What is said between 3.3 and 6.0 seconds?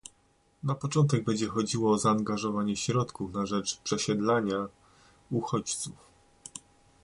na rzecz przesiedlania uchodźców